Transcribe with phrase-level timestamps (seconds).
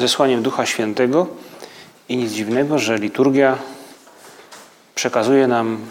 [0.00, 1.26] zesłaniem Ducha Świętego
[2.08, 3.58] i nic dziwnego, że liturgia
[4.94, 5.86] przekazuje nam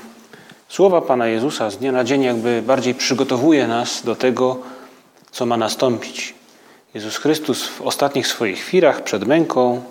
[0.70, 4.59] słowa Pana Jezusa z dnia na dzień, jakby bardziej przygotowuje nas do tego,
[5.31, 6.34] co ma nastąpić.
[6.94, 9.84] Jezus Chrystus w ostatnich swoich chwilach przed męką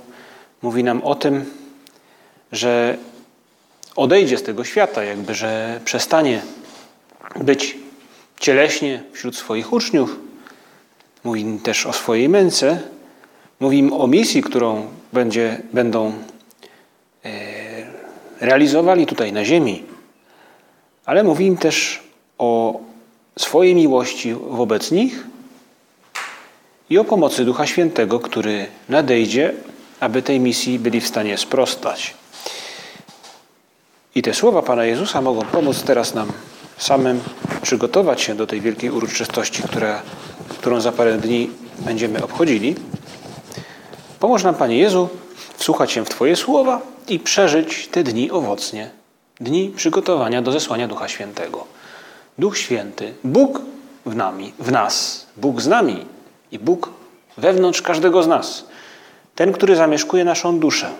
[0.62, 1.44] mówi nam o tym,
[2.52, 2.98] że
[3.96, 6.42] odejdzie z tego świata, jakby, że przestanie
[7.36, 7.76] być
[8.40, 10.16] cieleśnie wśród swoich uczniów.
[11.24, 12.82] Mówi też o swojej męce.
[13.60, 16.12] Mówi im o misji, którą będzie, będą
[17.24, 17.30] e,
[18.40, 19.82] realizowali tutaj na ziemi.
[21.04, 22.02] Ale mówi im też
[22.38, 22.80] o
[23.38, 25.26] swojej miłości wobec nich
[26.90, 29.54] i o pomocy Ducha Świętego, który nadejdzie,
[30.00, 32.14] aby tej misji byli w stanie sprostać.
[34.14, 36.32] I te słowa Pana Jezusa mogą pomóc teraz nam
[36.78, 37.20] samym
[37.62, 40.02] przygotować się do tej wielkiej uroczystości, która,
[40.48, 42.74] którą za parę dni będziemy obchodzili.
[44.20, 45.08] Pomóż nam, Panie Jezu,
[45.56, 48.90] wsłuchać się w Twoje słowa i przeżyć te dni owocnie.
[49.40, 51.66] Dni przygotowania do zesłania Ducha Świętego.
[52.38, 53.60] Duch Święty, Bóg
[54.06, 56.06] w nami, w nas, Bóg z nami
[56.52, 56.90] i Bóg
[57.36, 58.64] wewnątrz każdego z nas.
[59.34, 60.90] Ten, który zamieszkuje naszą duszę.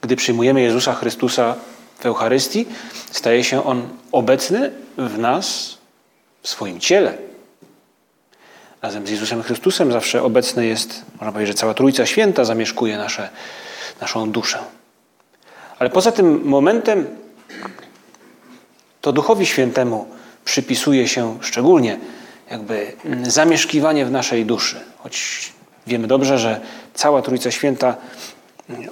[0.00, 1.54] Gdy przyjmujemy Jezusa Chrystusa
[1.98, 2.66] w Eucharystii,
[3.10, 5.78] staje się On obecny w nas,
[6.42, 7.31] w swoim ciele.
[8.82, 13.28] Razem z Jezusem Chrystusem zawsze obecny jest, można powiedzieć, że cała Trójca Święta zamieszkuje nasze,
[14.00, 14.58] naszą duszę.
[15.78, 17.06] Ale poza tym momentem
[19.00, 20.06] to Duchowi Świętemu
[20.44, 21.98] przypisuje się szczególnie
[22.50, 22.92] jakby
[23.22, 24.80] zamieszkiwanie w naszej duszy.
[24.98, 25.52] Choć
[25.86, 26.60] wiemy dobrze, że
[26.94, 27.96] cała Trójca Święta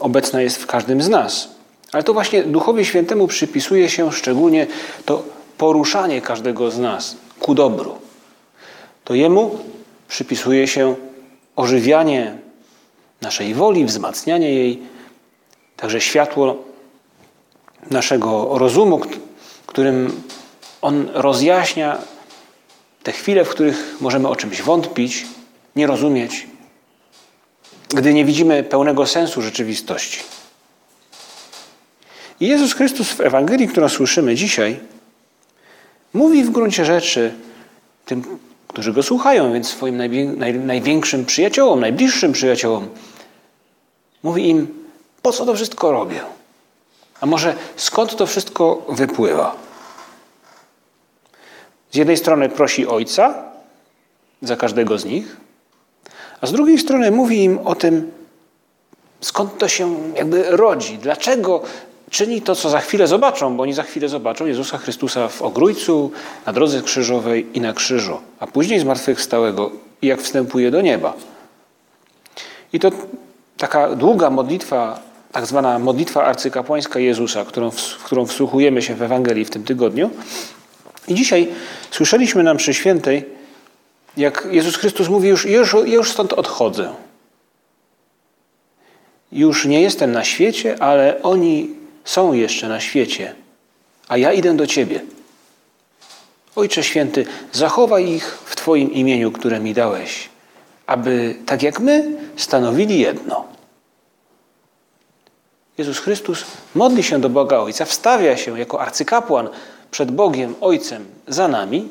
[0.00, 1.48] obecna jest w każdym z nas.
[1.92, 4.66] Ale to właśnie Duchowi Świętemu przypisuje się szczególnie
[5.04, 5.24] to
[5.58, 7.98] poruszanie każdego z nas ku dobru.
[9.04, 9.58] To Jemu
[10.10, 10.96] przypisuje się
[11.56, 12.38] ożywianie
[13.20, 14.82] naszej woli, wzmacnianie jej,
[15.76, 16.64] także światło
[17.90, 19.00] naszego rozumu,
[19.66, 20.22] którym
[20.82, 21.98] On rozjaśnia
[23.02, 25.26] te chwile, w których możemy o czymś wątpić,
[25.76, 26.46] nie rozumieć,
[27.88, 30.20] gdy nie widzimy pełnego sensu rzeczywistości.
[32.40, 34.80] I Jezus Chrystus w Ewangelii, którą słyszymy dzisiaj,
[36.12, 37.34] mówi w gruncie rzeczy
[38.04, 38.38] tym,
[38.70, 39.96] którzy go słuchają, więc swoim
[40.66, 42.88] największym przyjaciołom, najbliższym przyjaciołom,
[44.22, 44.84] mówi im,
[45.22, 46.20] po co to wszystko robię?
[47.20, 49.56] A może skąd to wszystko wypływa?
[51.90, 53.44] Z jednej strony prosi Ojca
[54.42, 55.36] za każdego z nich,
[56.40, 58.12] a z drugiej strony mówi im o tym,
[59.20, 61.62] skąd to się jakby rodzi, dlaczego
[62.10, 66.10] czyni to, co za chwilę zobaczą, bo oni za chwilę zobaczą Jezusa Chrystusa w ogrójcu,
[66.46, 69.70] na drodze krzyżowej i na krzyżu, a później zmartwychwstałego
[70.02, 71.12] i jak wstępuje do nieba.
[72.72, 72.90] I to
[73.56, 75.00] taka długa modlitwa,
[75.32, 80.10] tak zwana modlitwa arcykapłańska Jezusa, którą, w którą wsłuchujemy się w Ewangelii w tym tygodniu.
[81.08, 81.48] I dzisiaj
[81.90, 83.24] słyszeliśmy nam przy świętej,
[84.16, 86.92] jak Jezus Chrystus mówi, już, już, już stąd odchodzę.
[89.32, 93.34] Już nie jestem na świecie, ale oni są jeszcze na świecie,
[94.08, 95.00] a ja idę do Ciebie.
[96.56, 100.28] Ojcze Święty, zachowaj ich w Twoim imieniu, które mi dałeś,
[100.86, 103.44] aby tak jak my stanowili jedno.
[105.78, 106.44] Jezus Chrystus
[106.74, 109.48] modli się do Boga Ojca, wstawia się jako arcykapłan
[109.90, 111.88] przed Bogiem Ojcem za nami,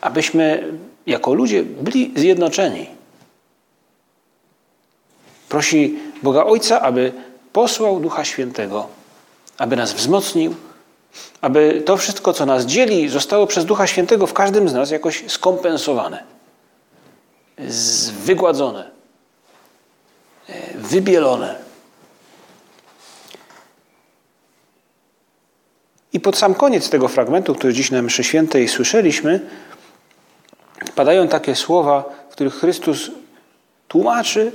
[0.00, 0.72] abyśmy
[1.06, 2.86] jako ludzie byli zjednoczeni.
[5.48, 7.12] Prosi Boga Ojca, aby
[7.52, 8.86] posłał Ducha Świętego,
[9.58, 10.54] aby nas wzmocnił,
[11.40, 15.24] aby to wszystko, co nas dzieli, zostało przez Ducha Świętego w każdym z nas jakoś
[15.30, 16.24] skompensowane,
[18.24, 18.90] wygładzone,
[20.74, 21.68] wybielone.
[26.12, 29.40] I pod sam koniec tego fragmentu, który dziś na mszy świętej słyszeliśmy,
[30.94, 33.10] padają takie słowa, w których Chrystus
[33.88, 34.52] tłumaczy,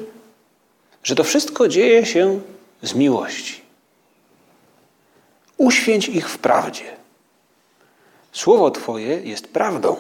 [1.04, 2.40] że to wszystko dzieje się
[2.84, 3.62] z miłości.
[5.58, 6.86] Uświęć ich w prawdzie.
[8.32, 9.96] Słowo Twoje jest prawdą.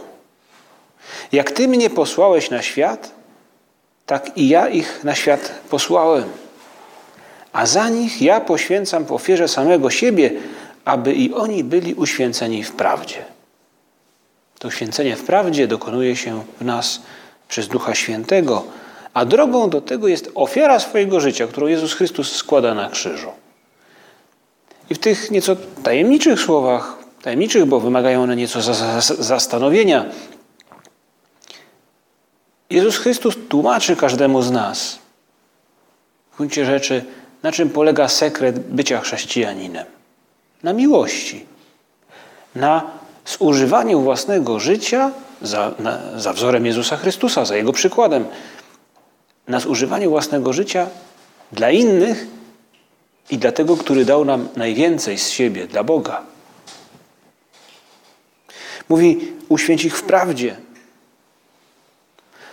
[1.31, 3.11] Jak Ty mnie posłałeś na świat,
[4.05, 6.29] tak i ja ich na świat posłałem.
[7.53, 10.31] A za nich ja poświęcam w ofierze samego siebie,
[10.85, 13.25] aby i oni byli uświęceni w prawdzie.
[14.59, 17.01] To święcenie w prawdzie dokonuje się w nas
[17.47, 18.63] przez Ducha Świętego,
[19.13, 23.31] a drogą do tego jest ofiara swojego życia, którą Jezus Chrystus składa na krzyżu.
[24.89, 28.73] I w tych nieco tajemniczych słowach, tajemniczych, bo wymagają one nieco
[29.19, 30.05] zastanowienia,
[32.69, 34.99] Jezus Chrystus tłumaczy każdemu z nas
[36.33, 37.05] w gruncie rzeczy,
[37.43, 39.85] na czym polega sekret bycia chrześcijaninem.
[40.63, 41.45] Na miłości,
[42.55, 42.83] na
[43.39, 45.11] zużywaniu własnego życia
[45.41, 48.25] za, na, za wzorem Jezusa Chrystusa, za Jego przykładem,
[49.47, 50.87] na zużywaniu własnego życia
[51.51, 52.27] dla innych
[53.29, 56.21] i dla tego, który dał nam najwięcej z siebie, dla Boga.
[58.89, 60.55] Mówi, uświęć ich w prawdzie.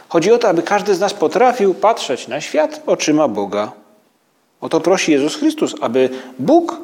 [0.08, 3.72] Chodzi o to, aby każdy z nas potrafił patrzeć na świat oczyma Boga.
[4.60, 6.08] O to prosi Jezus Chrystus, aby
[6.38, 6.76] Bóg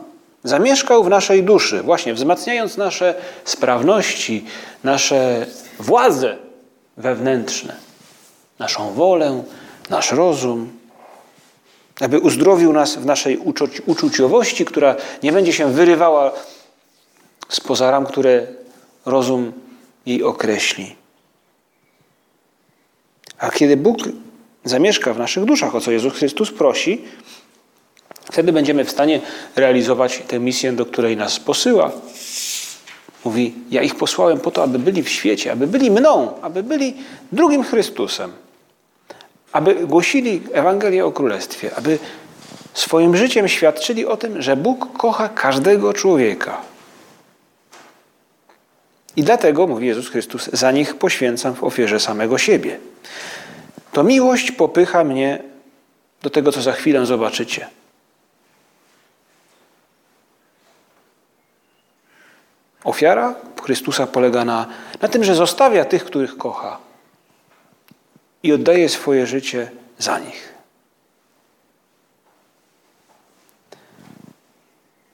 [0.45, 3.15] zamieszkał w naszej duszy, właśnie wzmacniając nasze
[3.45, 4.45] sprawności,
[4.85, 5.47] nasze
[5.79, 6.37] władze
[6.97, 7.77] wewnętrzne,
[8.59, 9.43] naszą wolę,
[9.91, 10.79] nasz rozum,
[12.01, 13.39] aby uzdrowił nas w naszej
[13.87, 16.33] uczuciowości, która nie będzie się wyrywała
[17.49, 18.47] spoza ram, które
[19.05, 19.53] rozum
[20.07, 20.97] jej określi.
[23.39, 23.97] A kiedy Bóg
[24.65, 27.05] zamieszka w naszych duszach, o co Jezus Chrystus prosi,
[28.33, 29.21] wtedy będziemy w stanie
[29.57, 31.93] realizować tę misję, do której nas posyła.
[33.25, 36.95] Mówi: Ja ich posłałem po to, aby byli w świecie, aby byli mną, aby byli
[37.33, 38.33] drugim Chrystusem,
[39.57, 41.99] aby głosili Ewangelię o Królestwie, aby
[42.75, 46.61] swoim życiem świadczyli o tym, że Bóg kocha każdego człowieka.
[49.17, 52.79] I dlatego, mówi Jezus Chrystus, za nich poświęcam w ofierze samego siebie.
[53.93, 55.43] To miłość popycha mnie
[56.23, 57.69] do tego, co za chwilę zobaczycie.
[62.85, 64.67] Ofiara Chrystusa polega na,
[65.01, 66.86] na tym, że zostawia tych, których kocha
[68.47, 70.55] i oddaje swoje życie za nich.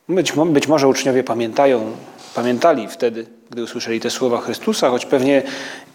[0.09, 1.97] Być, być może uczniowie pamiętają,
[2.35, 5.43] pamiętali wtedy, gdy usłyszeli te słowa Chrystusa, choć pewnie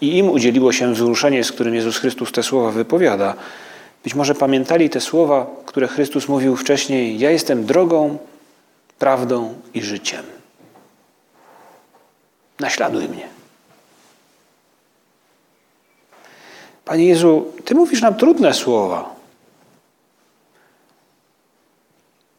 [0.00, 3.34] i im udzieliło się wzruszenie, z którym Jezus Chrystus te słowa wypowiada.
[4.04, 8.18] Być może pamiętali te słowa, które Chrystus mówił wcześniej: Ja jestem drogą,
[8.98, 10.22] prawdą i życiem.
[12.60, 13.37] Naśladuj mnie.
[16.88, 19.14] Panie Jezu, Ty mówisz nam trudne słowa,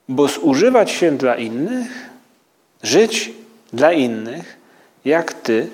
[0.08, 2.10] bo zużywać się dla innych,
[2.84, 3.32] żyć
[3.74, 4.58] dla innych,
[5.06, 5.70] jak Ty,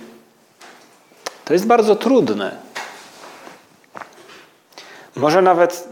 [1.45, 2.57] to jest bardzo trudne.
[5.15, 5.87] Może nawet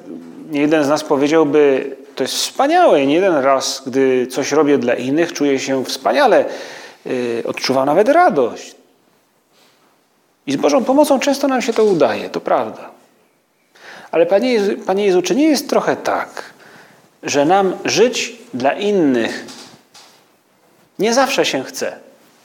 [0.49, 3.05] nie jeden z nas powiedziałby, to jest wspaniałe.
[3.05, 6.45] Nie jeden raz, gdy coś robię dla innych, czuję się wspaniale,
[7.05, 8.82] yy, odczuwam nawet radość.
[10.47, 12.89] I z Bożą pomocą często nam się to udaje, to prawda.
[14.11, 16.53] Ale Panie Jezu, Panie Jezu, czy nie jest trochę tak,
[17.23, 19.45] że nam żyć dla innych
[20.99, 21.97] nie zawsze się chce?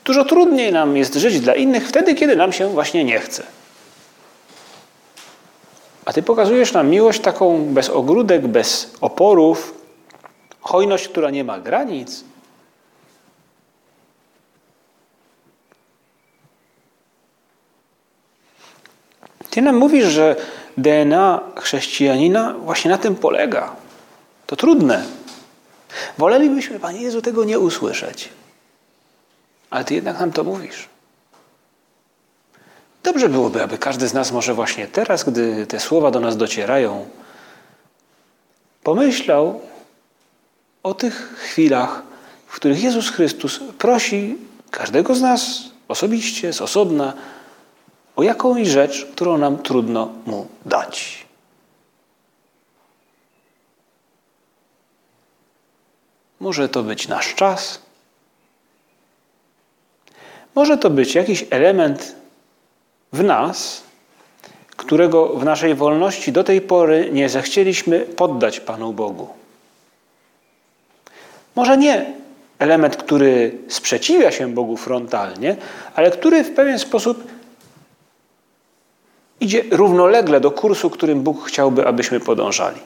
[0.05, 3.43] Dużo trudniej nam jest żyć dla innych wtedy, kiedy nam się właśnie nie chce.
[6.05, 9.75] A Ty pokazujesz nam miłość taką bez ogródek, bez oporów,
[10.61, 12.25] hojność, która nie ma granic.
[19.59, 20.37] Ty nam mówisz, że
[20.77, 23.77] DNA chrześcijanina właśnie na tym polega.
[24.47, 25.05] To trudne.
[26.19, 28.29] Wolelibyśmy, Panie Jezu, tego nie usłyszeć.
[29.71, 30.89] Ale Ty jednak nam to mówisz.
[33.03, 37.09] Dobrze byłoby, aby każdy z nas może właśnie teraz, gdy te słowa do nas docierają,
[38.83, 39.61] pomyślał
[40.83, 42.03] o tych chwilach,
[42.47, 44.37] w których Jezus Chrystus prosi
[44.71, 47.13] każdego z nas osobiście, z osobna,
[48.19, 51.27] o jakąś rzecz, którą nam trudno Mu dać.
[56.41, 57.83] Może to być nasz czas,
[60.55, 62.15] może to być jakiś element
[63.13, 63.83] w nas,
[64.77, 69.29] którego w naszej wolności do tej pory nie zechcieliśmy poddać Panu Bogu.
[71.55, 72.13] Może nie
[72.59, 75.57] element, który sprzeciwia się Bogu frontalnie,
[75.95, 77.38] ale który w pewien sposób
[79.41, 82.81] idzie równolegle do kursu, którym Bóg chciałby, abyśmy podążali.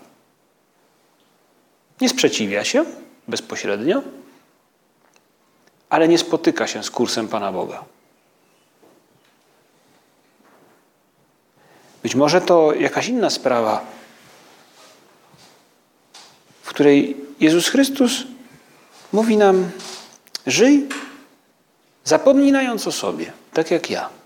[2.00, 2.84] Nie sprzeciwia się
[3.28, 4.02] bezpośrednio,
[5.90, 7.84] ale nie spotyka się z kursem Pana Boga.
[12.02, 13.84] Być może to jakaś inna sprawa,
[16.62, 18.24] w której Jezus Chrystus
[19.12, 19.70] mówi nam:
[20.46, 20.88] żyj,
[22.04, 24.21] zapominając o sobie, tak jak ja.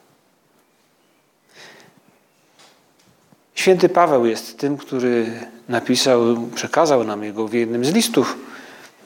[3.56, 5.26] Święty Paweł jest tym, który
[5.68, 6.20] napisał,
[6.54, 8.36] przekazał nam jego w jednym z listów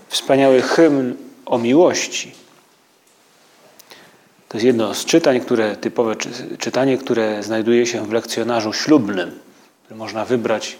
[0.09, 1.16] wspaniały hymn
[1.47, 2.33] o miłości.
[4.49, 6.16] To jest jedno z czytań, które, typowe
[6.59, 9.38] czytanie, które znajduje się w lekcjonarzu ślubnym,
[9.85, 10.76] który można wybrać.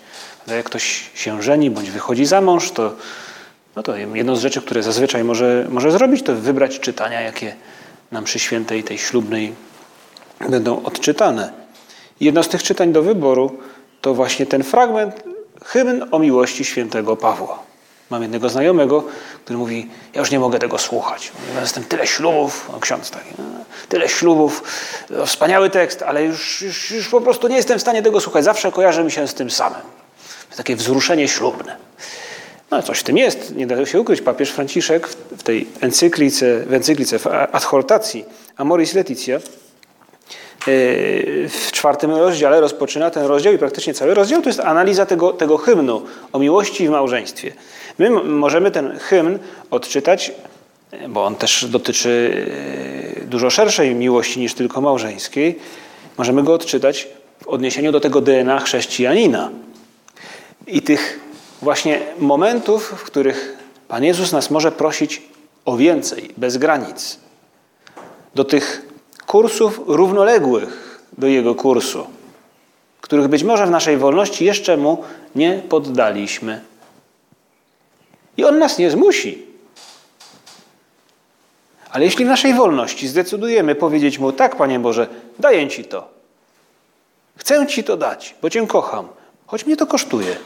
[0.47, 2.97] Jak ktoś się żeni bądź wychodzi za mąż, to,
[3.77, 7.57] no to jedną z rzeczy, które zazwyczaj może, może zrobić, to wybrać czytania, jakie
[8.13, 9.53] nam przy świętej tej ślubnej
[10.51, 11.60] będą odczytane.
[12.21, 13.59] Jedno z tych czytań do wyboru
[14.01, 15.23] to właśnie ten fragment
[15.65, 17.59] hymn o miłości świętego Pawła.
[18.11, 19.05] Mam jednego znajomego,
[19.45, 21.33] który mówi, ja już nie mogę tego słuchać.
[21.61, 23.45] Jestem tyle ślubów, no ksiądz taki, no,
[23.89, 24.63] tyle ślubów,
[25.11, 28.45] no, wspaniały tekst, ale już, już, już po prostu nie jestem w stanie tego słuchać.
[28.45, 29.81] Zawsze kojarzy mi się z tym samym.
[30.57, 31.77] Takie wzruszenie ślubne.
[32.71, 34.21] No coś w tym jest, nie da się ukryć.
[34.21, 35.09] Papież Franciszek
[35.39, 38.25] w tej encyklice, w encyklice w adhortacji
[38.57, 39.39] Amoris Leticia
[41.49, 45.57] w czwartym rozdziale rozpoczyna ten rozdział i praktycznie cały rozdział to jest analiza tego, tego
[45.57, 46.03] hymnu
[46.33, 47.53] o miłości w małżeństwie.
[47.99, 49.39] My możemy ten hymn
[49.71, 50.33] odczytać,
[51.09, 52.47] bo on też dotyczy
[53.17, 55.59] yy, dużo szerszej miłości niż tylko małżeńskiej.
[56.19, 57.09] Możemy go odczytać
[57.45, 59.51] w odniesieniu do tego DNA chrześcijanina
[60.67, 61.21] i tych
[61.63, 63.57] właśnie momentów, w których
[63.89, 65.23] Pan Jezus nas może prosić
[65.65, 67.19] o więcej, bez granic.
[68.35, 68.90] Do tych
[69.31, 72.07] kursów równoległych do jego kursu,
[73.01, 76.61] których być może w naszej wolności jeszcze mu nie poddaliśmy.
[78.37, 79.47] I on nas nie zmusi.
[81.91, 85.07] Ale jeśli w naszej wolności zdecydujemy powiedzieć mu: Tak, Panie Boże,
[85.39, 86.09] daję Ci to.
[87.37, 89.09] Chcę Ci to dać, bo Cię kocham,
[89.47, 90.37] choć mnie to kosztuje.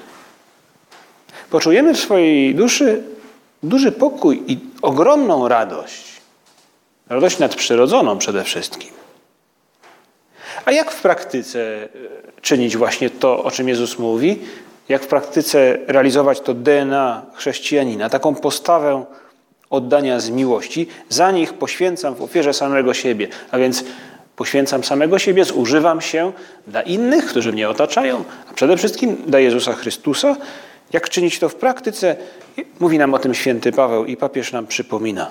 [1.51, 3.03] Poczujemy w swojej duszy
[3.63, 6.14] duży pokój i ogromną radość.
[7.09, 8.91] Radość nadprzyrodzoną przede wszystkim.
[10.65, 11.89] A jak w praktyce e,
[12.41, 14.39] czynić właśnie to, o czym Jezus mówi?
[14.89, 19.05] Jak w praktyce realizować to DNA chrześcijanina, taką postawę
[19.71, 20.87] oddania z miłości?
[21.09, 23.85] Za nich poświęcam w ofierze samego siebie, a więc
[24.37, 26.33] poświęcam samego siebie, zużywam się
[26.67, 30.37] dla innych, którzy mnie otaczają, a przede wszystkim dla Jezusa Chrystusa.
[30.93, 32.17] Jak czynić to w praktyce?
[32.81, 35.31] Mówi nam o tym święty Paweł i papież nam przypomina.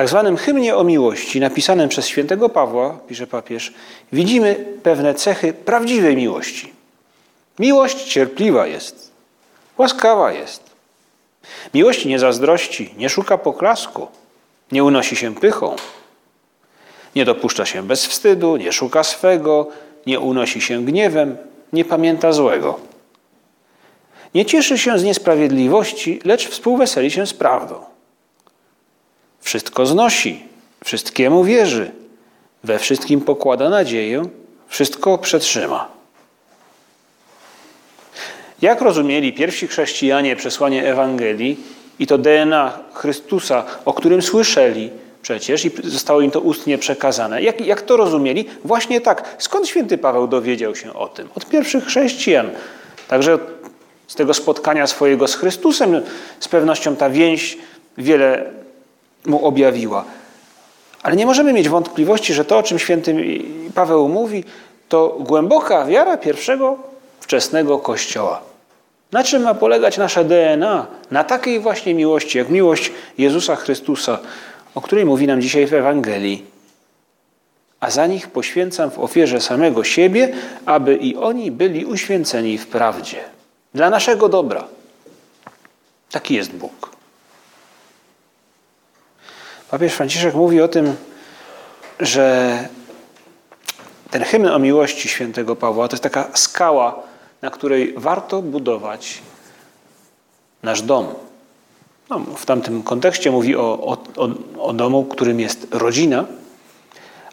[0.00, 3.72] Tak zwanym hymnie o miłości, napisanym przez świętego Pawła, pisze papież,
[4.12, 6.72] widzimy pewne cechy prawdziwej miłości.
[7.58, 9.10] Miłość cierpliwa jest,
[9.78, 10.62] łaskawa jest.
[11.74, 14.08] Miłość nie zazdrości, nie szuka poklasku,
[14.72, 15.76] nie unosi się pychą,
[17.16, 19.68] nie dopuszcza się bez wstydu, nie szuka swego,
[20.06, 21.36] nie unosi się gniewem,
[21.72, 22.80] nie pamięta złego.
[24.34, 27.89] Nie cieszy się z niesprawiedliwości, lecz współweseli się z prawdą.
[29.40, 30.42] Wszystko znosi,
[30.84, 31.90] wszystkiemu wierzy,
[32.64, 34.22] we wszystkim pokłada nadzieję,
[34.68, 35.88] wszystko przetrzyma.
[38.62, 41.56] Jak rozumieli pierwsi chrześcijanie przesłanie Ewangelii
[41.98, 44.90] i to DNA Chrystusa, o którym słyszeli
[45.22, 47.42] przecież i zostało im to ustnie przekazane?
[47.42, 48.44] Jak, jak to rozumieli?
[48.64, 49.36] Właśnie tak.
[49.38, 51.28] Skąd święty Paweł dowiedział się o tym?
[51.34, 52.50] Od pierwszych chrześcijan.
[53.08, 53.38] Także
[54.06, 56.02] z tego spotkania swojego z Chrystusem
[56.40, 57.58] z pewnością ta więź
[57.98, 58.50] wiele
[59.26, 60.04] mu objawiła.
[61.02, 63.42] Ale nie możemy mieć wątpliwości, że to, o czym święty
[63.74, 64.44] Paweł mówi,
[64.88, 66.78] to głęboka wiara pierwszego
[67.20, 68.40] wczesnego Kościoła.
[69.12, 70.86] Na czym ma polegać nasze DNA?
[71.10, 74.18] Na takiej właśnie miłości, jak miłość Jezusa Chrystusa,
[74.74, 76.44] o której mówi nam dzisiaj w Ewangelii.
[77.80, 80.32] A za nich poświęcam w ofierze samego siebie,
[80.66, 83.20] aby i oni byli uświęceni w prawdzie.
[83.74, 84.64] Dla naszego dobra.
[86.10, 86.99] Taki jest Bóg.
[89.70, 90.96] Papież Franciszek mówi o tym,
[92.00, 92.58] że
[94.10, 97.02] ten hymn o miłości świętego Pawła to jest taka skała,
[97.42, 99.22] na której warto budować
[100.62, 101.06] nasz dom.
[102.10, 106.24] No, w tamtym kontekście mówi o, o, o domu, którym jest rodzina,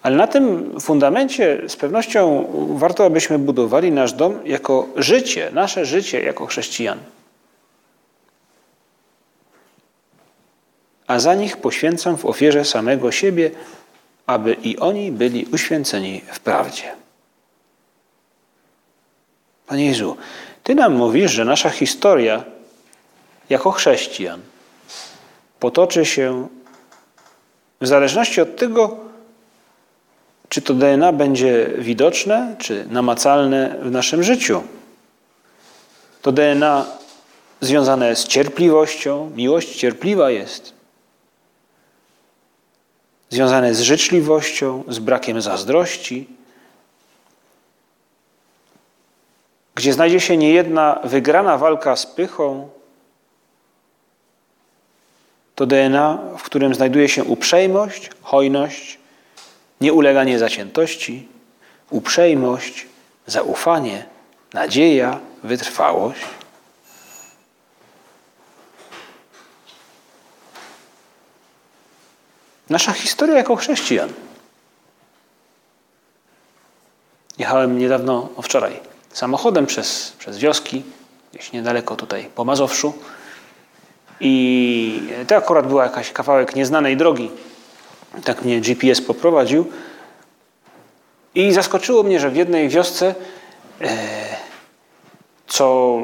[0.03, 6.23] ale na tym fundamencie z pewnością warto, abyśmy budowali nasz dom jako życie, nasze życie
[6.23, 6.97] jako chrześcijan.
[11.07, 13.51] A za nich poświęcam w ofierze samego siebie,
[14.25, 16.95] aby i oni byli uświęceni w prawdzie.
[19.67, 20.17] Panie Jezu,
[20.67, 22.43] Ty nam mówisz, że nasza historia
[23.49, 24.41] jako chrześcijan
[25.59, 26.47] potoczy się
[27.81, 28.97] w zależności od tego,
[30.49, 34.63] czy to DNA będzie widoczne, czy namacalne w naszym życiu.
[36.21, 36.85] To DNA
[37.61, 40.73] związane z cierpliwością, miłość cierpliwa jest.
[43.29, 46.27] Związane z życzliwością, z brakiem zazdrości,
[49.75, 52.69] gdzie znajdzie się niejedna wygrana walka z pychą,
[55.55, 58.99] to DNA, w którym znajduje się uprzejmość, hojność,
[59.81, 61.27] nieuleganie zaciętości,
[61.89, 62.85] uprzejmość,
[63.27, 64.05] zaufanie,
[64.53, 66.36] nadzieja, wytrwałość.
[72.69, 74.09] Nasza historia jako chrześcijan.
[77.37, 78.79] Jechałem niedawno, o wczoraj,
[79.13, 80.83] samochodem przez, przez wioski,
[81.33, 82.93] gdzieś niedaleko tutaj po Mazowszu.
[84.19, 87.31] I to akurat była jakaś kawałek nieznanej drogi.
[88.23, 89.71] Tak mnie GPS poprowadził.
[91.35, 93.15] I zaskoczyło mnie, że w jednej wiosce,
[93.81, 93.97] e,
[95.47, 95.97] co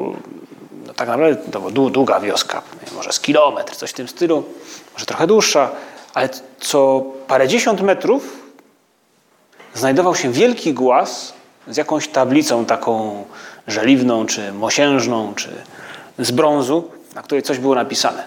[0.86, 2.62] no tak naprawdę to była długa wioska,
[2.94, 4.44] może z kilometr, coś w tym stylu,
[4.92, 5.70] może trochę dłuższa,
[6.14, 6.28] ale
[6.60, 8.44] co parędziesiąt metrów
[9.74, 11.34] znajdował się wielki głaz
[11.68, 13.24] z jakąś tablicą taką
[13.66, 15.50] żeliwną, czy mosiężną, czy
[16.18, 18.24] z brązu, na której coś było napisane.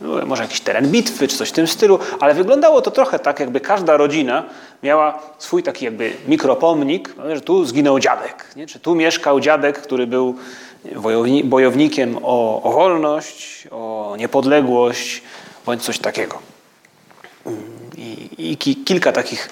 [0.00, 3.40] No, może jakiś teren bitwy, czy coś w tym stylu, ale wyglądało to trochę tak,
[3.40, 4.44] jakby każda rodzina
[4.82, 8.66] miała swój taki jakby mikropomnik, że tu zginął dziadek, nie?
[8.66, 10.34] czy tu mieszkał dziadek, który był
[11.44, 15.22] bojownikiem o, o wolność, o niepodległość,
[15.66, 16.49] bądź coś takiego.
[18.40, 19.48] I, kilka takich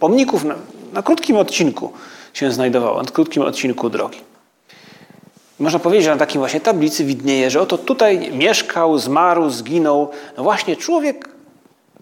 [0.00, 0.54] pomników na,
[0.92, 1.92] na krótkim odcinku
[2.34, 4.20] się znajdowało, na krótkim odcinku drogi.
[5.58, 10.42] Można powiedzieć, że na takiej właśnie tablicy widnieje, że oto tutaj mieszkał, zmarł, zginął no
[10.42, 11.28] właśnie człowiek,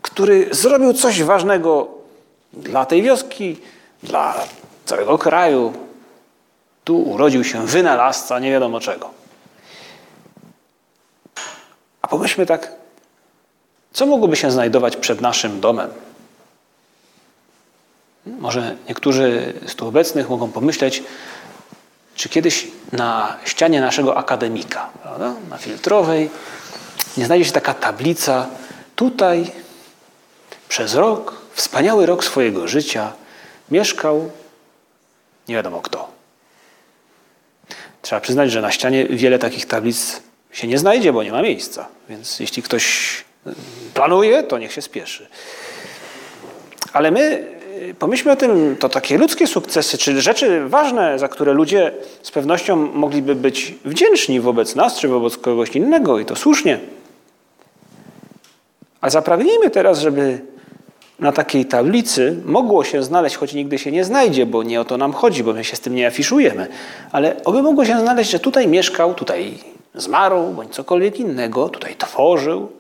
[0.03, 1.89] który zrobił coś ważnego
[2.53, 3.57] dla tej wioski,
[4.03, 4.35] dla
[4.85, 5.73] całego kraju.
[6.85, 9.11] Tu urodził się wynalazca nie wiadomo czego.
[12.03, 12.73] A pomyślmy tak,
[13.93, 15.91] co mogłoby się znajdować przed naszym domem?
[18.39, 21.03] Może niektórzy z tu obecnych mogą pomyśleć,
[22.15, 25.35] czy kiedyś na ścianie naszego akademika, prawda?
[25.51, 26.31] na filtrowej,
[27.17, 28.47] nie znajdzie się taka tablica.
[28.97, 29.51] Tutaj
[30.69, 33.13] przez rok, wspaniały rok swojego życia,
[33.71, 34.31] mieszkał
[35.49, 36.09] nie wiadomo kto.
[38.03, 41.87] Trzeba przyznać, że na ścianie wiele takich tablic się nie znajdzie, bo nie ma miejsca.
[42.09, 43.17] Więc jeśli ktoś
[43.95, 45.29] planuje, to niech się spieszy.
[46.93, 47.58] Ale my
[47.99, 52.77] pomyślmy o tym, to takie ludzkie sukcesy, czy rzeczy ważne, za które ludzie z pewnością
[52.77, 56.79] mogliby być wdzięczni wobec nas, czy wobec kogoś innego, i to słusznie.
[59.01, 60.41] A zapragnijmy teraz, żeby
[61.19, 64.97] na takiej tablicy mogło się znaleźć, choć nigdy się nie znajdzie, bo nie o to
[64.97, 66.67] nam chodzi, bo my się z tym nie afiszujemy,
[67.13, 69.59] ale oby mogło się znaleźć, że tutaj mieszkał, tutaj
[69.95, 72.73] zmarł, bądź cokolwiek innego, tutaj tworzył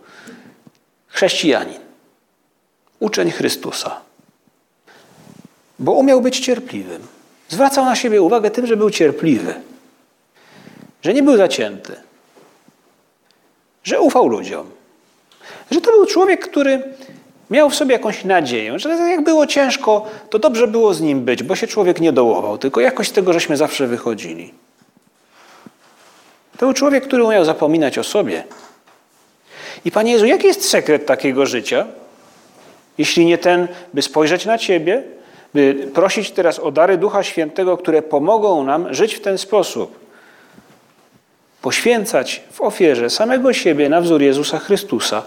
[1.08, 1.80] chrześcijanin,
[3.00, 4.07] uczeń Chrystusa
[5.78, 7.06] bo umiał być cierpliwym.
[7.48, 9.54] Zwracał na siebie uwagę tym, że był cierpliwy,
[11.02, 11.96] że nie był zacięty,
[13.84, 14.70] że ufał ludziom,
[15.70, 16.82] że to był człowiek, który
[17.50, 21.42] miał w sobie jakąś nadzieję, że jak było ciężko, to dobrze było z nim być,
[21.42, 24.54] bo się człowiek nie dołował, tylko jakoś z tego żeśmy zawsze wychodzili.
[26.56, 28.44] To był człowiek, który umiał zapominać o sobie.
[29.84, 31.86] I Panie Jezu, jaki jest sekret takiego życia?
[32.98, 35.02] Jeśli nie ten, by spojrzeć na Ciebie,
[35.54, 39.98] by prosić teraz o dary Ducha Świętego, które pomogą nam żyć w ten sposób.
[41.62, 45.22] Poświęcać w ofierze samego siebie na wzór Jezusa Chrystusa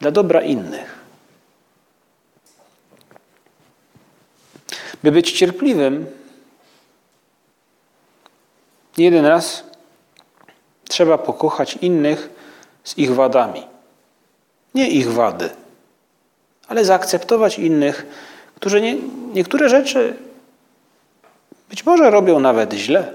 [0.00, 1.00] dla dobra innych.
[5.02, 6.06] By być cierpliwym,
[8.98, 9.64] jeden raz
[10.88, 12.30] trzeba pokochać innych
[12.84, 13.66] z ich wadami.
[14.74, 15.50] Nie ich wady,
[16.68, 18.06] ale zaakceptować innych
[18.60, 18.96] którzy nie,
[19.34, 20.16] niektóre rzeczy
[21.70, 23.12] być może robią nawet źle.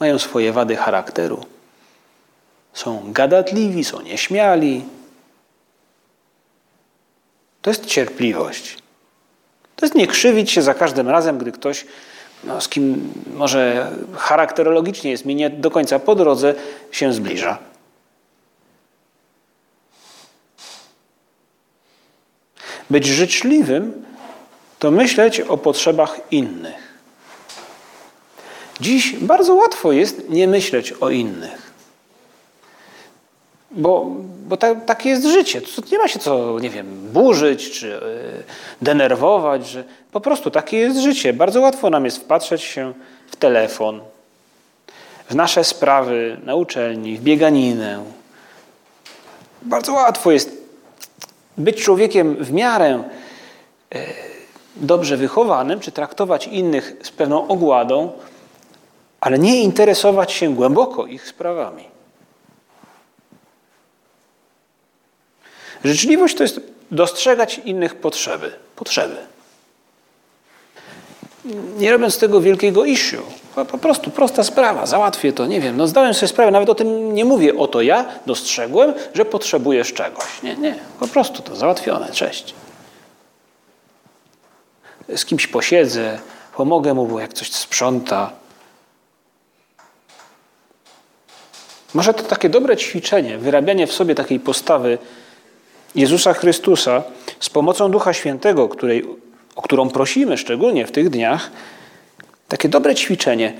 [0.00, 1.46] Mają swoje wady charakteru.
[2.72, 4.84] Są gadatliwi, są nieśmiali.
[7.62, 8.78] To jest cierpliwość.
[9.76, 11.86] To jest nie krzywić się za każdym razem, gdy ktoś,
[12.44, 16.54] no, z kim może charakterologicznie jest mi nie do końca po drodze,
[16.90, 17.58] się zbliża.
[22.90, 24.04] Być życzliwym
[24.78, 26.88] to myśleć o potrzebach innych.
[28.80, 31.68] Dziś bardzo łatwo jest nie myśleć o innych.
[33.70, 34.06] Bo,
[34.48, 35.60] bo tak, takie jest życie.
[35.92, 37.98] Nie ma się co, nie wiem, burzyć czy yy,
[38.82, 41.32] denerwować, że po prostu takie jest życie.
[41.32, 42.92] Bardzo łatwo nam jest wpatrzeć się
[43.30, 44.00] w telefon,
[45.30, 48.04] w nasze sprawy na uczelni, w bieganinę.
[49.62, 50.57] Bardzo łatwo jest
[51.58, 53.02] być człowiekiem w miarę
[53.94, 54.00] yy,
[54.76, 58.12] dobrze wychowanym, czy traktować innych z pewną ogładą,
[59.20, 61.84] ale nie interesować się głęboko ich sprawami.
[65.84, 68.52] Życzliwość to jest dostrzegać innych potrzeby.
[68.76, 69.16] Potrzeby.
[71.78, 73.22] Nie robiąc tego wielkiego issue.
[73.54, 75.76] Po prostu prosta sprawa, załatwię to, nie wiem.
[75.76, 77.58] No zdałem sobie sprawę, nawet o tym nie mówię.
[77.58, 80.42] Oto ja dostrzegłem, że potrzebujesz czegoś.
[80.42, 82.54] Nie, nie, po prostu to załatwione, cześć.
[85.16, 86.18] Z kimś posiedzę,
[86.56, 88.30] pomogę mu, bo jak coś sprząta.
[91.94, 94.98] Może to takie dobre ćwiczenie, wyrabianie w sobie takiej postawy
[95.94, 97.02] Jezusa Chrystusa
[97.40, 99.04] z pomocą Ducha Świętego, której,
[99.58, 101.50] o którą prosimy szczególnie w tych dniach,
[102.48, 103.52] takie dobre ćwiczenie,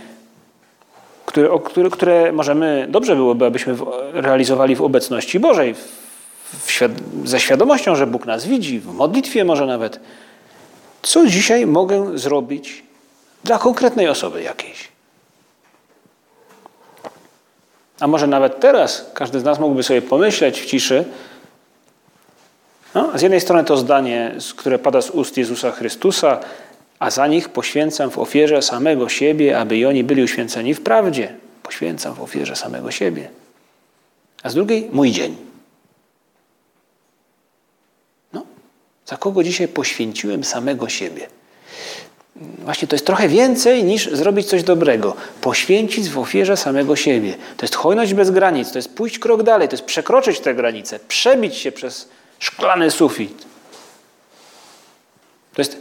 [1.27, 3.77] które, które, które możemy, dobrze byłoby, abyśmy
[4.13, 6.89] realizowali w obecności Bożej, w,
[7.25, 10.01] ze świadomością, że Bóg nas widzi, w modlitwie może nawet.
[11.03, 12.83] Co dzisiaj mogę zrobić
[13.45, 14.89] dla konkretnej osoby jakiejś?
[18.01, 21.05] A może nawet teraz każdy z nas mógłby sobie pomyśleć w ciszy,
[22.95, 26.41] no, z jednej strony to zdanie, które pada z ust Jezusa Chrystusa,
[26.99, 31.35] a za nich poświęcam w ofierze samego siebie, aby i oni byli uświęceni w prawdzie.
[31.63, 33.29] Poświęcam w ofierze samego siebie.
[34.43, 35.37] A z drugiej mój dzień.
[38.33, 38.43] No,
[39.07, 41.27] za kogo dzisiaj poświęciłem samego siebie?
[42.37, 45.17] Właśnie to jest trochę więcej niż zrobić coś dobrego.
[45.41, 47.35] Poświęcić w ofierze samego siebie.
[47.57, 51.01] To jest hojność bez granic, to jest pójść krok dalej, to jest przekroczyć te granice,
[51.09, 53.47] przebić się przez szklany sufit.
[55.55, 55.77] To jest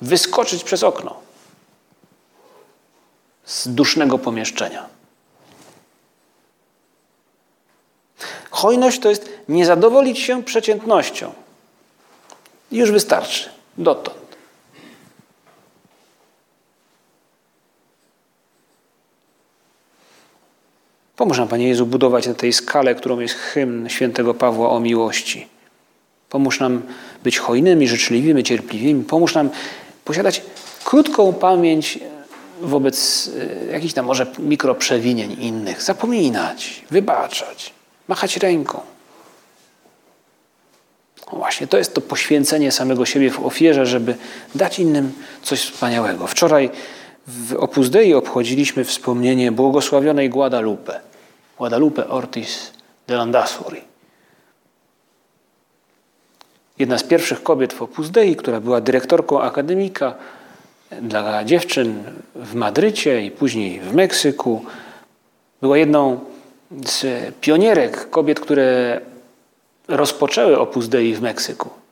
[0.00, 1.16] wyskoczyć przez okno
[3.44, 4.88] z dusznego pomieszczenia.
[8.50, 11.32] Hojność to jest nie zadowolić się przeciętnością.
[12.72, 13.50] Już wystarczy.
[13.78, 14.33] Dotąd.
[21.16, 25.48] Pomóż nam, Panie Jezu, budować na tej skale, którą jest hymn świętego Pawła o miłości.
[26.30, 26.82] Pomóż nam
[27.24, 29.04] być hojnymi, życzliwymi, cierpliwymi.
[29.04, 29.50] Pomóż nam
[30.04, 30.42] posiadać
[30.84, 31.98] krótką pamięć
[32.60, 33.30] wobec
[33.68, 35.82] e, jakichś tam może mikroprzewinień innych.
[35.82, 37.72] Zapominać, wybaczać,
[38.08, 38.80] machać ręką.
[41.32, 44.14] No właśnie, to jest to poświęcenie samego siebie w ofierze, żeby
[44.54, 46.26] dać innym coś wspaniałego.
[46.26, 46.70] Wczoraj
[47.26, 51.00] w Opus Dei obchodziliśmy wspomnienie błogosławionej Guadalupe,
[51.58, 52.72] Guadalupe Ortiz
[53.06, 53.80] de Landazuri.
[56.78, 60.14] Jedna z pierwszych kobiet w Opus Dei, która była dyrektorką akademika
[61.02, 64.64] dla dziewczyn w Madrycie i później w Meksyku.
[65.60, 66.20] Była jedną
[66.86, 67.06] z
[67.40, 69.00] pionierek kobiet, które
[69.88, 71.83] rozpoczęły Opus Dei w Meksyku.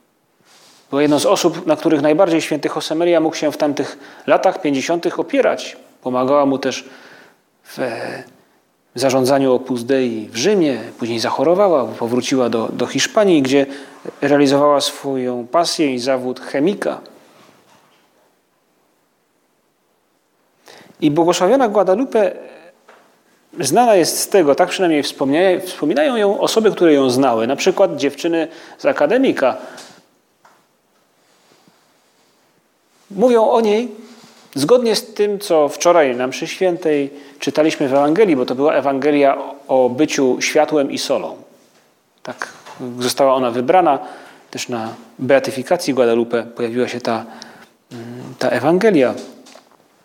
[0.93, 5.19] Była jedną z osób, na których najbardziej święty Josemaria mógł się w tamtych latach 50.
[5.19, 5.77] opierać.
[6.01, 6.85] Pomagała mu też
[7.63, 7.79] w
[8.95, 13.65] zarządzaniu Opus Dei w Rzymie, później zachorowała, powróciła do, do Hiszpanii, gdzie
[14.21, 17.01] realizowała swoją pasję i zawód chemika.
[21.01, 22.31] I błogosławiona Guadalupe
[23.59, 25.03] znana jest z tego, tak przynajmniej
[25.61, 29.57] wspominają ją osoby, które ją znały, na przykład dziewczyny z akademika,
[33.15, 33.91] Mówią o niej
[34.55, 39.37] zgodnie z tym, co wczoraj na mszy świętej czytaliśmy w Ewangelii, bo to była Ewangelia
[39.67, 41.35] o byciu światłem i solą.
[42.23, 42.53] Tak
[42.99, 43.99] została ona wybrana.
[44.51, 47.25] Też na beatyfikacji Guadalupe pojawiła się ta,
[47.91, 49.13] mm, ta Ewangelia.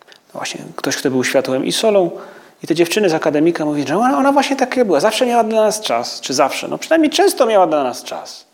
[0.09, 2.11] No właśnie, ktoś, kto był światłem i solą.
[2.63, 4.99] I te dziewczyny z akademika mówią, że ona, ona właśnie taka była.
[4.99, 6.21] Zawsze miała dla nas czas.
[6.21, 6.67] Czy zawsze?
[6.67, 8.45] No przynajmniej często miała dla nas czas.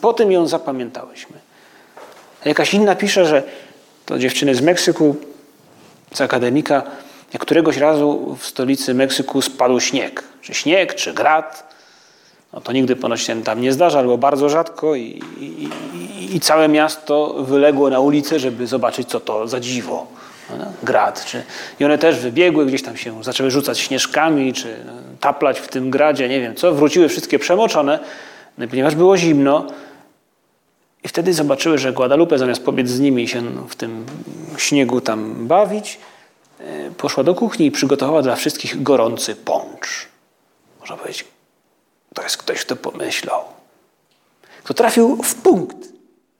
[0.00, 1.36] Po tym ją zapamiętałyśmy.
[2.44, 3.42] A jakaś inna pisze, że
[4.12, 5.16] to dziewczyny z Meksyku,
[6.14, 6.82] z akademika,
[7.32, 10.24] jak któregoś razu w stolicy Meksyku spadł śnieg.
[10.42, 11.74] Czy śnieg, czy grad.
[12.52, 16.68] No to nigdy ponoć się tam nie zdarza, albo bardzo rzadko i, i, i, całe
[16.68, 20.06] miasto wyległo na ulicę, żeby zobaczyć, co to za dziwo.
[20.58, 21.24] No, grad.
[21.24, 21.42] Czy,
[21.80, 24.76] I one też wybiegły, gdzieś tam się zaczęły rzucać śnieżkami, czy
[25.20, 26.72] taplać w tym gradzie, nie wiem co.
[26.72, 27.98] Wróciły wszystkie przemoczone,
[28.58, 29.66] no ponieważ było zimno,
[31.04, 34.06] i wtedy zobaczyły, że Guadalupe zamiast pobiec z nimi się w tym
[34.56, 35.98] śniegu tam bawić,
[36.60, 40.08] e, poszła do kuchni i przygotowała dla wszystkich gorący poncz.
[40.80, 41.24] Można powiedzieć,
[42.14, 43.44] to jest ktoś, kto pomyślał.
[44.64, 45.76] Kto trafił w punkt.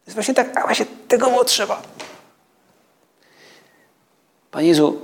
[0.06, 1.82] Jest właśnie tak, a właśnie tego mu trzeba.
[4.50, 5.00] Panie Jezu,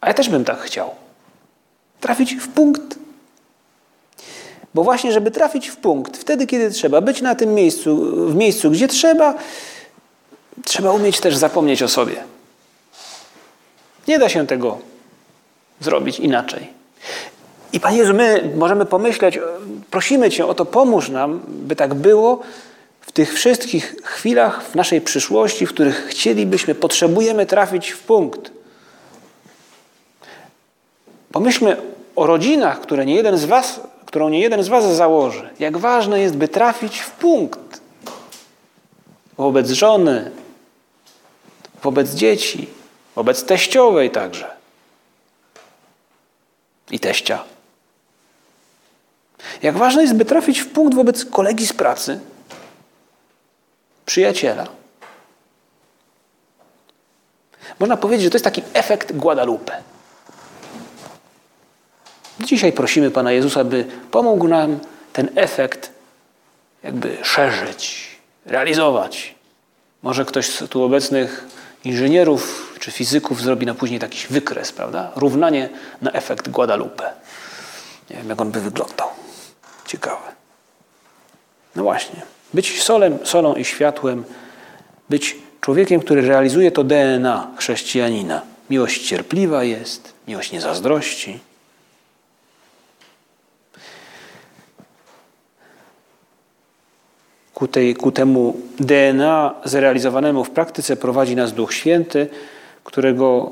[0.00, 0.94] a ja też bym tak chciał.
[2.00, 3.01] Trafić w punkt.
[4.74, 8.70] Bo właśnie, żeby trafić w punkt, wtedy, kiedy trzeba, być na tym miejscu, w miejscu,
[8.70, 9.34] gdzie trzeba,
[10.64, 12.16] trzeba umieć też zapomnieć o sobie.
[14.08, 14.78] Nie da się tego
[15.80, 16.68] zrobić inaczej.
[17.72, 19.38] I Panie Jezu, my możemy pomyśleć,
[19.90, 22.40] prosimy Cię o to, pomóż nam, by tak było
[23.00, 28.50] w tych wszystkich chwilach w naszej przyszłości, w których chcielibyśmy, potrzebujemy trafić w punkt.
[31.32, 31.76] Pomyślmy
[32.16, 33.80] o rodzinach, które nie jeden z was,
[34.12, 35.50] którą nie jeden z Was założy.
[35.58, 37.80] Jak ważne jest, by trafić w punkt
[39.36, 40.30] wobec żony,
[41.82, 42.68] wobec dzieci,
[43.14, 44.56] wobec teściowej także
[46.90, 47.44] i teścia.
[49.62, 52.20] Jak ważne jest, by trafić w punkt wobec kolegi z pracy,
[54.06, 54.66] przyjaciela.
[57.78, 59.91] Można powiedzieć, że to jest taki efekt Guadalupe.
[62.40, 64.78] Dzisiaj prosimy Pana Jezusa, by pomógł nam
[65.12, 65.90] ten efekt
[66.82, 68.08] jakby szerzyć,
[68.46, 69.34] realizować.
[70.02, 71.46] Może ktoś z tu obecnych
[71.84, 75.10] inżynierów czy fizyków zrobi na później taki wykres, prawda?
[75.16, 75.68] Równanie
[76.02, 77.12] na efekt Guadalupe.
[78.10, 79.08] Nie wiem, jak on by wyglądał.
[79.86, 80.32] Ciekawe.
[81.76, 82.22] No właśnie.
[82.54, 84.24] Być solem, solą i światłem,
[85.08, 88.42] być człowiekiem, który realizuje to DNA chrześcijanina.
[88.70, 91.38] Miłość cierpliwa jest, miłość nie zazdrości.
[97.62, 102.26] Ku, tej, ku temu DNA zrealizowanemu w praktyce prowadzi nas Duch Święty,
[102.84, 103.50] którego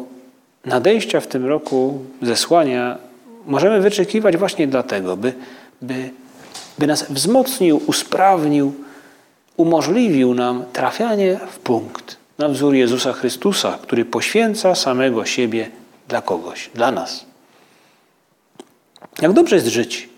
[0.64, 2.99] nadejścia w tym roku zesłania
[3.46, 5.33] możemy wyczekiwać właśnie dlatego, by,
[5.83, 6.11] by,
[6.79, 8.75] by nas wzmocnił, usprawnił,
[9.57, 15.70] umożliwił nam trafianie w punkt na wzór Jezusa Chrystusa, który poświęca samego siebie
[16.09, 17.25] dla kogoś, dla nas.
[19.23, 20.09] Jak dobrze jest żyć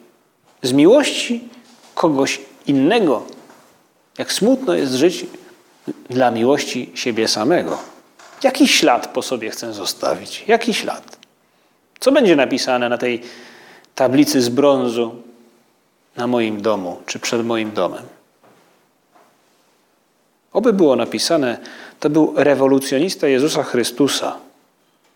[0.63, 1.45] z miłości
[1.95, 3.23] kogoś innego,
[4.19, 5.27] jak smutno jest żyć
[6.11, 7.79] dla miłości siebie samego.
[8.43, 10.45] Jaki ślad po sobie chcę zostawić?
[10.49, 11.17] Jaki ślad?
[12.01, 13.23] Co będzie napisane na tej
[13.95, 15.15] tablicy z brązu
[16.17, 18.03] na moim domu czy przed moim domem?
[20.53, 21.59] Oby było napisane,
[22.01, 24.37] to był rewolucjonista Jezusa Chrystusa.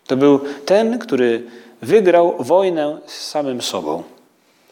[0.07, 1.43] To był ten, który
[1.81, 4.03] wygrał wojnę z samym sobą.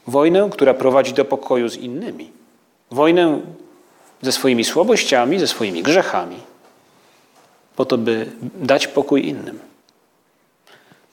[0.07, 2.31] Wojnę, która prowadzi do pokoju z innymi.
[2.91, 3.41] Wojnę
[4.25, 6.37] ze swoimi słabościami, ze swoimi grzechami,
[7.75, 9.59] po to, by dać pokój innym.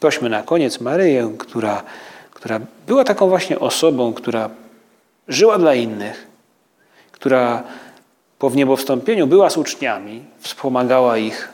[0.01, 1.83] Prośmy na koniec Maryję, która,
[2.31, 4.51] która była taką właśnie osobą, która
[5.29, 6.27] żyła dla innych,
[7.13, 7.63] która
[8.39, 11.49] po wniebowstąpieniu była z uczniami, wspomagała ich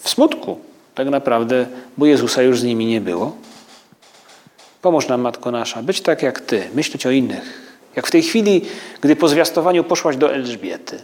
[0.00, 0.60] w smutku,
[0.94, 1.66] tak naprawdę,
[1.98, 3.36] bo Jezusa już z nimi nie było.
[4.82, 8.62] Pomóż nam, Matko Nasza, być tak jak Ty, myśleć o innych, jak w tej chwili,
[9.00, 10.98] gdy po zwiastowaniu poszłaś do Elżbiety.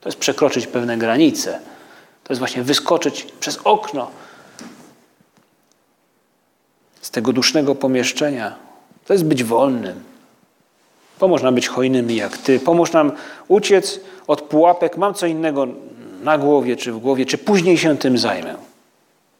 [0.00, 1.60] To jest przekroczyć pewne granice.
[2.24, 4.10] To jest właśnie wyskoczyć przez okno
[7.00, 8.54] z tego dusznego pomieszczenia.
[9.06, 10.02] To jest być wolnym.
[11.18, 12.60] Pomóż nam być hojnymi jak Ty.
[12.60, 13.12] Pomóż nam
[13.48, 14.96] uciec od pułapek.
[14.96, 15.66] Mam co innego
[16.22, 18.54] na głowie czy w głowie, czy później się tym zajmę.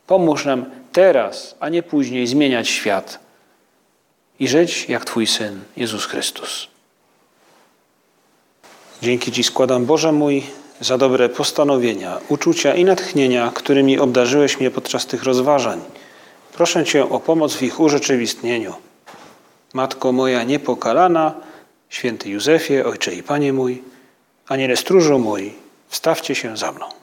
[0.06, 3.25] Pomóż nam teraz, a nie później zmieniać świat
[4.40, 6.68] i żyć jak Twój Syn, Jezus Chrystus.
[9.02, 10.42] Dzięki Ci składam, Boże mój,
[10.80, 15.80] za dobre postanowienia, uczucia i natchnienia, którymi obdarzyłeś mnie podczas tych rozważań.
[16.52, 18.74] Proszę Cię o pomoc w ich urzeczywistnieniu.
[19.74, 21.34] Matko moja niepokalana,
[21.88, 23.82] święty Józefie, Ojcze i Panie mój,
[24.48, 25.54] Aniele stróżu mój,
[25.88, 26.95] wstawcie się za mną.